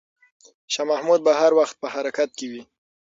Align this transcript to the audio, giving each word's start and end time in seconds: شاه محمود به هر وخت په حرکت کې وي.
شاه 0.73 0.87
محمود 0.91 1.19
به 1.25 1.31
هر 1.41 1.51
وخت 1.59 1.75
په 1.81 1.87
حرکت 1.95 2.29
کې 2.37 2.47
وي. 2.51 2.61